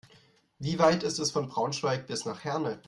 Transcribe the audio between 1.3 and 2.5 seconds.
Braunschweig bis nach